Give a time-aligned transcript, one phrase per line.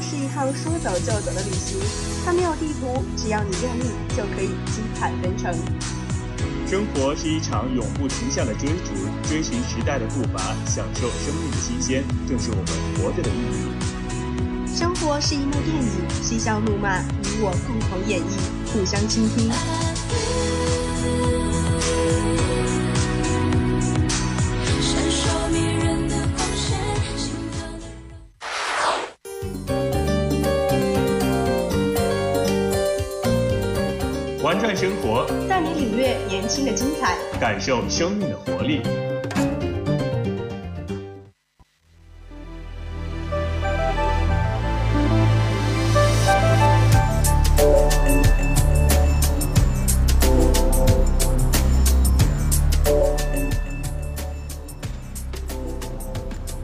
[0.00, 1.78] 是一趟说走就走的旅行，
[2.24, 5.52] 它没有地图，只要你愿意，就可以精彩纷呈。
[6.66, 8.92] 生活是一场永不停下的追逐，
[9.28, 12.66] 追寻时代的步伐，享受生命的新鲜，正是我们
[12.96, 14.76] 活着的意义。
[14.76, 19.50] 生活是一幕电影，嬉笑怒骂，你我共同演绎，互相倾听。
[34.80, 38.80] 生活，带你领略年轻的精彩，感受生命的活力。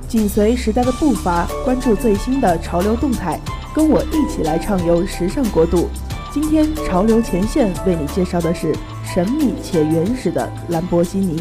[0.06, 3.40] 紧随时代的步伐，关注最新的潮流动态，
[3.74, 5.90] 跟我一起来畅游时尚国度。
[6.34, 11.40] 今天潮流前线为你介绍的是神秘且原始的兰博基尼。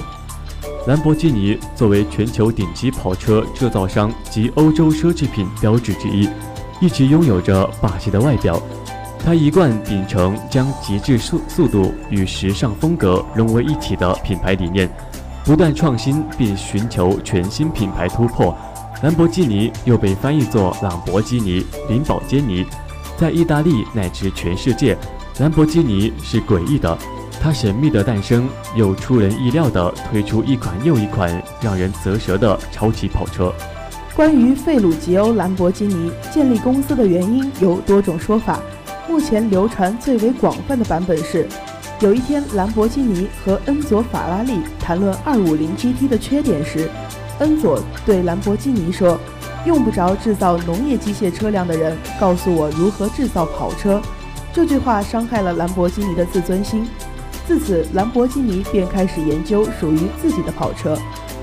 [0.85, 6.29] 兰博基尼作为全球顶级跑车制造商及欧洲奢侈品标志之一，
[6.79, 8.61] 一直拥有着霸气的外表。
[9.25, 14.87] 它一贯秉承将极致速速度与时尚风格融为一体的品牌理念，
[15.43, 18.55] 不断创新并寻求全新品牌突破。
[19.01, 22.63] 兰博基尼又被翻译作朗博基尼、林宝坚尼。
[23.17, 24.97] 在意大利乃至全世界，
[25.39, 26.97] 兰博基尼是诡异的，
[27.39, 33.53] 它神秘的诞生又出人意料地推出一款又一款让人啧舌的超级跑车。
[34.15, 38.59] 关于费鲁吉欧兰博基尼建立公司的原因有多种说法，
[39.07, 41.47] 目前流传最为广泛的版本是：
[42.01, 46.89] 有一天兰博基尼和恩佐法拉利谈论 250GT 的缺点时，
[47.39, 49.17] 恩佐对兰博基尼说。
[49.65, 54.01] 用不着制造农业机械车辆的人告诉我如何制造跑车，
[54.51, 56.85] 这句话伤害了兰博基尼的自尊心。
[57.45, 60.97] 自此，兰博基尼便开始研究属于自己的跑车，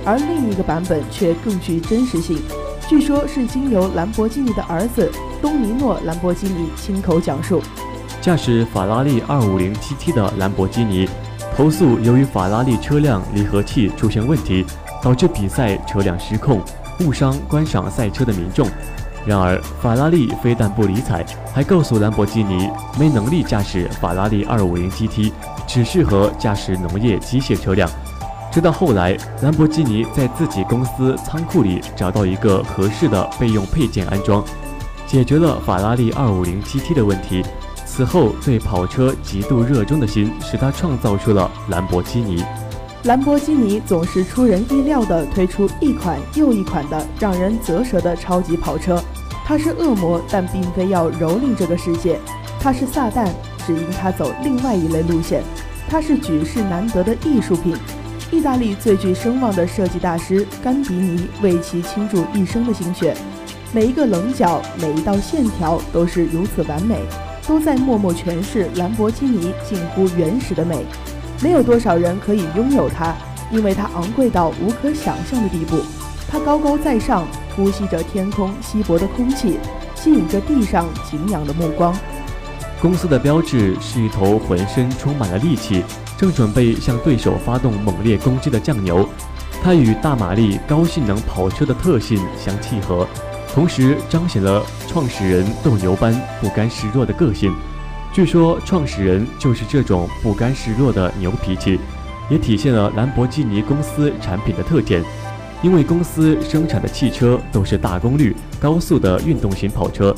[0.05, 2.41] 而另一个版本却更具真实性。
[2.89, 5.11] 据说，是经由兰博基尼的儿子
[5.41, 7.63] 东尼诺·兰博基尼亲口讲述。
[8.21, 11.09] 驾驶法拉利 250GT 的兰博基尼
[11.55, 14.65] 投诉，由于法拉利车辆离合器出现问题，
[15.03, 16.61] 导致比赛车辆失控。
[17.01, 18.69] 误伤观赏赛车的民众。
[19.27, 25.31] 然而，法拉利非但不理睬，还告诉兰博基尼没能力驾驶法拉利 250GT，
[25.67, 27.89] 只适合驾驶农业机械车辆。
[28.51, 34.43] 直到后来，兰博基尼在自己公司仓库里找到一个合适的备用配件安装，
[35.07, 37.45] 解决了法拉利 250GT 的问题。
[37.85, 42.43] 此后，对跑车极度热衷的心，使他创造出了兰博基尼。
[43.05, 49.03] 兰博基尼总是出人意料地推出一款又一款的让人啧舌的超级跑车。
[49.43, 52.17] 它是恶魔，但并非要蹂躏这个世界；
[52.61, 53.27] 它是撒旦，
[53.67, 55.41] 只因它走另外一类路线；
[55.89, 57.75] 它是举世难得的艺术品。
[58.31, 63.17] 意大利最具声望的设计大师甘迪尼为其倾注一生的心血，
[63.73, 67.01] 每一个棱角，每一道线条都是如此完美，
[67.49, 70.85] 都在默默诠释兰博基尼近乎原始的美。
[71.43, 73.15] 没有多少人可以拥有它，
[73.51, 75.81] 因为它昂贵到无可想象的地步。
[76.31, 79.59] 它高高在上，呼吸着天空稀薄的空气，
[79.95, 81.97] 吸引着地上敬仰的目光。
[82.81, 85.83] 公司的标志是一头浑身充满了力气、
[86.17, 89.09] 正准备向对手发动猛烈攻击的酱牛。
[89.63, 93.07] 它与大马力高性能跑车的特性相契合，
[93.53, 97.53] 同时彰显了创始人斗牛般不甘示弱的个性。
[98.13, 101.79] 据说创始人就是这种不甘示弱的牛脾气，
[102.29, 105.03] 也体现了兰博基尼公司产品的特点。
[105.63, 110.13] 因为公司生产的汽车都是大功率、高速的运动型跑车，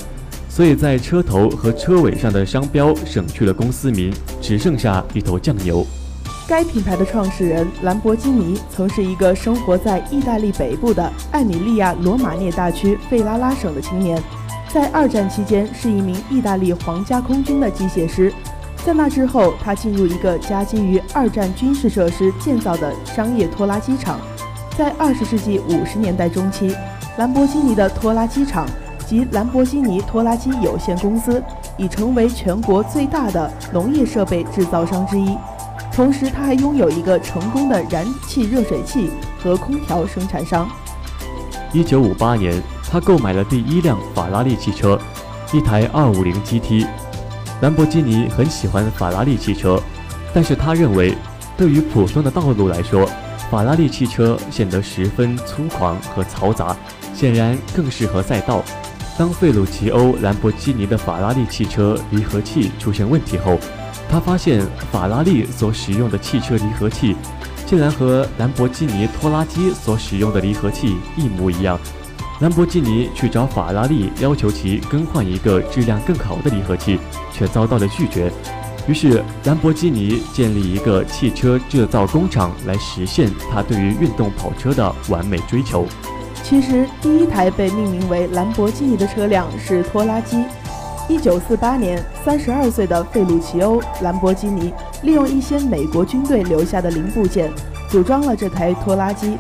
[0.48, 4.10] 所以在车头和车尾上的商标省去了公司名，
[4.40, 5.84] 只剩下一头酱牛。
[6.48, 14.22] 该品牌的创始人兰博基尼曾是一个生活在意大利北部的艾米利亚罗马涅大区费拉拉省的青年。
[14.72, 18.32] 在二战期间，是一名意大利皇家空军的机械师。
[18.86, 24.18] 在那之后，他进入一个夹基于二战军事设施建造的商业拖拉机厂。
[24.74, 26.74] 在二十世纪五十年代中期，
[27.18, 28.66] 兰博基尼的拖拉机厂
[29.06, 31.42] 及兰博基尼拖拉机有限公司
[31.76, 35.36] 已成为全国最大的农业设备制造商之一。
[35.92, 40.66] 同时，他还拥有一个成功的燃气热水器和空调生产商。
[41.74, 42.71] 一九五八年。
[42.92, 45.00] 他购买了第一辆法拉利汽车，
[45.50, 46.86] 一台250 GT。
[47.62, 49.80] 兰博基尼很喜欢法拉利汽车，
[50.34, 51.16] 但是他认为，
[51.56, 53.08] 对于普通的道路来说，
[53.50, 56.76] 法拉利汽车显得十分粗狂和嘈杂，
[57.14, 58.62] 显然更适合赛道。
[59.16, 63.58] 当费鲁奇欧兰博基尼的法拉利汽车离合器出现问题后，
[64.06, 67.16] 他发现法拉利所使用的汽车离合器
[67.64, 71.80] 竟然和兰博基尼拖拉机所使用的离合器一模一样。
[72.42, 76.98] 兰博基尼去找法拉利要求其更换一个质量更好的离合器，
[77.32, 78.32] 却遭到了拒绝。
[78.88, 85.86] 于是，兰博基尼建立一个汽车制造工厂来实现他对于运动跑车的完美追求。
[86.42, 90.42] 其实，第一台被命名为兰博基尼的车辆是拖拉机。
[91.08, 94.74] 一九四八年，三十二岁的费鲁奇欧·兰博基尼
[95.04, 97.52] 利用一些美国军队留下的零部件，
[97.88, 99.38] 组装了这台拖拉机。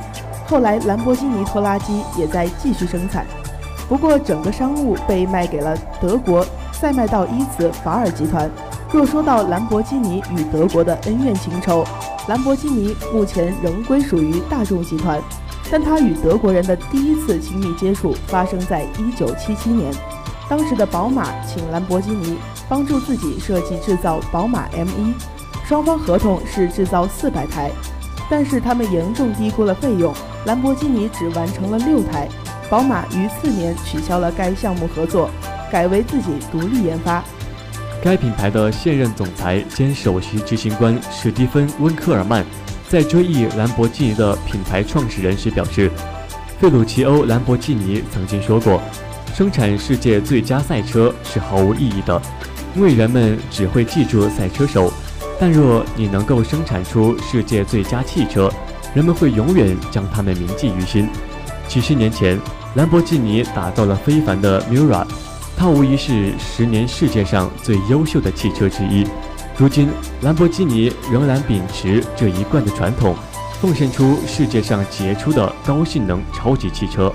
[0.52, 3.24] 后来，兰博基尼拖拉机也在继续生产，
[3.88, 6.44] 不过整个商务被卖给了德国
[6.74, 8.50] 塞麦道伊茨法尔集团。
[8.92, 11.82] 若说到兰博基尼与德国的恩怨情仇，
[12.28, 15.18] 兰博基尼目前仍归属于大众集团，
[15.70, 18.84] 但它与德国人的第一次亲密接触发生在
[19.16, 19.90] 1977年。
[20.50, 22.36] 当时的宝马请兰博基尼
[22.68, 25.14] 帮助自己设计制造宝马 M1，
[25.64, 27.70] 双方合同是制造400台，
[28.28, 30.12] 但是他们严重低估了费用，
[30.44, 32.28] 兰博基尼只完成了六台，
[32.68, 35.30] 宝马于次年取消了该项目合作，
[35.70, 37.22] 改为自己独立研发。
[38.02, 42.44] 该品牌的现任总裁兼首席执行官史蒂芬·温克尔曼
[42.88, 45.88] 在追忆兰博基尼的品牌创始人时表示
[46.58, 48.82] ：“费鲁奇欧·兰博基尼曾经说过，
[49.32, 52.20] 生产世界最佳赛车是毫无意义的，
[52.74, 54.90] 因为人们只会记住赛车手；
[55.38, 58.52] 但若你能够生产出世界最佳汽车，
[58.94, 61.08] 人们会永远将他们铭记于心。”
[61.68, 62.38] 几十年前，
[62.74, 65.06] 兰博基尼打造了非凡的 Mira，。
[65.56, 69.06] 它无疑是十年世界上最优秀的汽车之一。
[69.56, 69.88] 如今，
[70.22, 73.14] 兰博基尼仍然秉持这一贯的传统，
[73.60, 77.12] 奉献出世界上杰出的高性能超级汽车。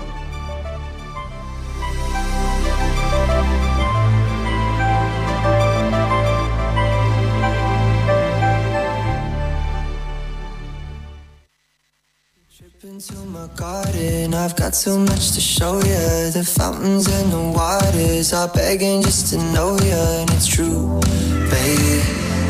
[14.48, 16.30] I've got so much to show you.
[16.30, 21.00] The fountains and the waters are begging just to know you, and it's true,
[21.50, 22.00] baby.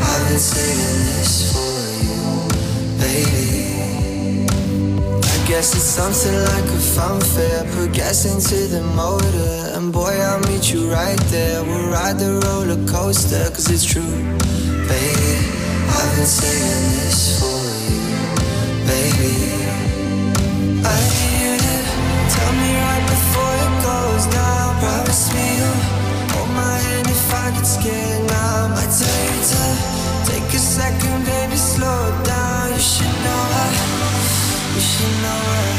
[0.01, 1.75] I've been saying this for
[2.07, 2.47] you,
[3.03, 4.47] baby.
[5.21, 7.65] I guess it's something like a funfair.
[7.75, 11.63] Put gas into the motor, and boy, I'll meet you right there.
[11.63, 14.15] We'll ride the roller coaster, cause it's true,
[14.87, 15.35] baby.
[15.89, 17.59] I've been saying this for
[17.91, 19.48] you, baby.
[34.99, 35.78] You know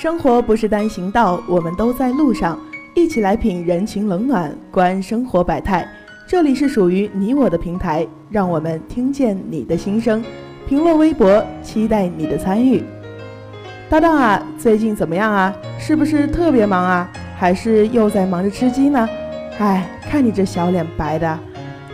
[0.00, 2.56] 生活不是单行道，我们都在路上，
[2.94, 5.84] 一起来品人情冷暖，观生活百态。
[6.24, 10.24] 这里是属于你我的平台，让我们听见你的心声。
[10.68, 12.80] 评论微博，期待你的参与。
[13.90, 15.52] 搭档啊，最近怎么样啊？
[15.80, 17.10] 是不是特别忙啊？
[17.36, 19.08] 还是又在忙着吃鸡呢？
[19.58, 21.36] 哎，看你这小脸白的。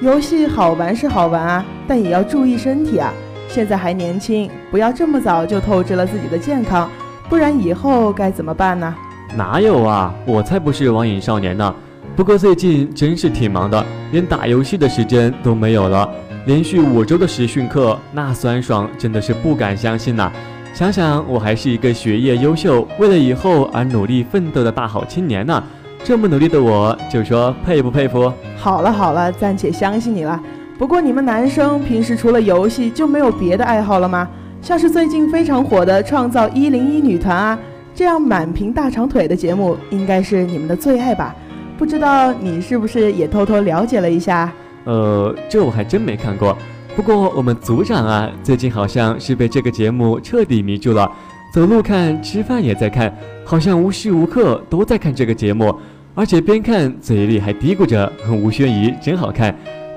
[0.03, 3.11] 游戏好玩是好玩啊，但也要注意身体啊。
[3.49, 6.91] 现在还年轻，不要这么早就透支了自己的健康。
[7.35, 8.95] 不然以后该怎么办呢？
[9.37, 11.75] 哪有啊，我才不是网瘾少年呢。
[12.15, 16.09] 不过最近真是挺忙的，连打游戏的时间都没有了。
[16.47, 20.31] 连续五周的实训课，那酸爽真的是不敢相信呐、
[20.73, 25.61] 想想我还是一个学业优秀、为了以后而努力奋斗的大好青年呢。
[26.05, 28.33] 这么努力的我，就说佩不佩服？
[28.57, 30.41] 好了好了，暂且相信你了。
[30.79, 34.29] 不过你们男生平时除了游戏就没有别的爱好了吗？
[34.65, 37.59] 像是最近非常火的《创造一零一女团》啊，
[37.95, 41.37] 这样满屏大长腿的节目，应该是你们的最爱吧？
[41.77, 44.51] 不知道你是不是也偷偷了解了一下？
[44.85, 46.57] 呃，这我还真没看过。
[46.97, 51.13] 不过我们组长啊，最近好像是被这个节目彻底迷住了，
[51.53, 55.75] 走路看，吃饭也在看，好像无时无刻都在看这个节目，
[56.15, 59.55] 而且边看嘴里还嘀咕着“吴宣仪真好看”。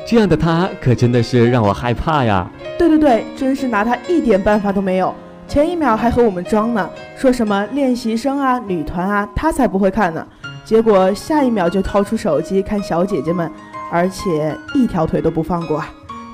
[0.08, 2.50] 这样的他可真的是让我害怕呀！
[2.80, 5.14] 对对对，真是拿他一点办法都没有。
[5.50, 10.26] 前一秒还和我们装呢，说什么练习生啊、女团啊，他才不会看呢。
[10.64, 13.52] 结果下一秒就掏出手机看小姐姐们，
[13.92, 15.90] 而且一条腿都不放过啊。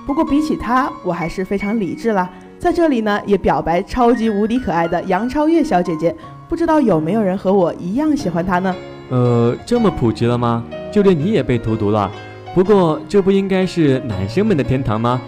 [0.06, 2.30] 不过比起他，我还是非常理智啦。
[2.60, 6.16] 在这里呢，也表白超级无敌可爱的杨超越小姐姐，
[6.48, 8.76] 不知道有没有人和我一样喜欢她呢？
[9.10, 10.64] 呃，这么普及了吗？
[10.92, 12.12] 就连你也被荼毒了？
[12.54, 15.20] 不过这不应该是男生们的天堂吗？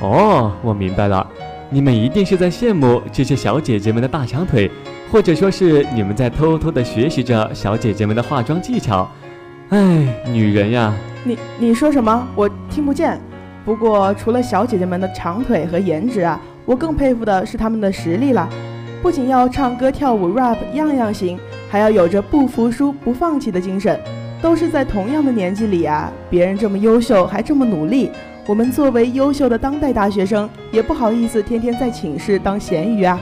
[0.00, 1.26] 哦，我明白了，
[1.70, 4.70] 你们一定是在羡慕这些小姐姐们的大长腿，
[5.10, 9.08] 或者说是你们在偷偷的学习着小姐姐们的化妆技巧。
[9.70, 9.78] 唉，
[10.26, 10.92] 女人呀，
[11.24, 12.26] 你你说什么？
[12.34, 13.18] 我听不见。
[13.64, 18.46] 不过除了小姐姐们的长腿和颜值啊，我更佩服的是她们的实力了。
[19.00, 21.38] 不仅要唱歌跳舞 rap 样样行，
[21.70, 23.98] 还要有着不服输不放弃的精神。
[24.44, 28.10] 都是在同样的年纪里啊，别人这么优秀还这么努力，
[28.46, 33.18] 我们作为优秀的当代大学生，也不好意思天天在寝室当咸鱼啊。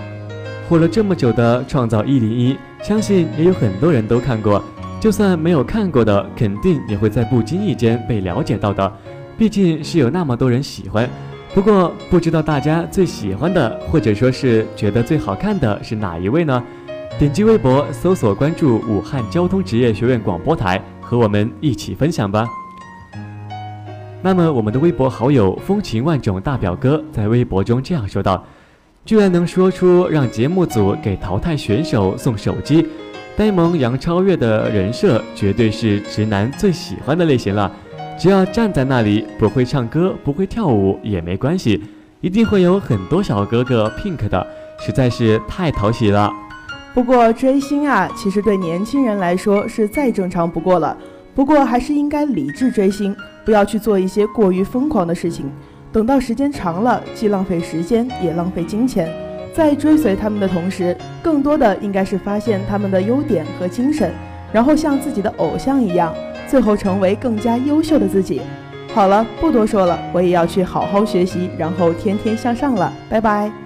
[0.68, 4.60] 火了这么久的《创造一零一》，相信也有很多人都看过。
[4.98, 8.92] 就算没有看过的，肯定也会在不经意间被了解到的。
[9.38, 11.08] 毕竟是有那么多人喜欢。
[11.54, 16.60] 不过不知道大家最喜欢的，或者说是觉得最好看的是哪一位呢？
[17.16, 22.48] 点击微博搜索关注武汉交通职业学院广播台，和我们一起分享吧。
[24.22, 28.42] 那么我们的微博好友风情万种大表哥在微博中这样说道
[29.04, 32.88] ：“居然能说出让节目组给淘汰选手送手机，
[33.36, 37.70] 呆萌杨超越的人设绝对是直男最喜欢的类型了。
[38.18, 41.78] 只要站在那里，不会唱歌，不会跳舞也没关系，
[42.22, 44.46] 一定会有很多小哥哥 pink 的，
[44.78, 46.32] 实在是太讨喜了。
[46.94, 50.96] 不过追星啊，其实对年轻人来说是再正常不过了。
[51.34, 55.50] 不过还是应该理智追星，不要去做一些过于疯狂的事情。
[55.90, 59.10] 等到时间长了，既浪费时间也浪费金钱。
[59.54, 64.12] 在追随他们的同时，更多的应该是发现他们的优点和精神，
[64.52, 66.14] 然后像自己的偶像一样，
[66.46, 68.42] 最后成为更加优秀的自己。
[68.92, 72.92] 好了，不多说了，我也要去好好学习，然后天天向上了。
[73.08, 73.61] 拜拜。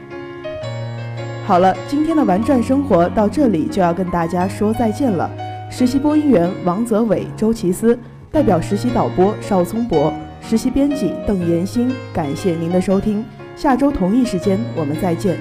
[1.46, 5.30] 好了，今天的玩转生活到这里就要跟大家说再见了。
[5.70, 7.96] 实习播音员王泽伟、周奇思，
[8.32, 11.94] 代表实习导播邵聪博，实习编辑邓延新。
[12.12, 13.24] 感谢您的收听，
[13.54, 15.38] 下周同一时间我们再见。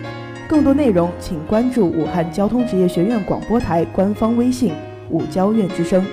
[0.47, 4.73] 更多内容请关注武汉交通职业学院广播台官方微信
[5.09, 6.05] “武交院之声”。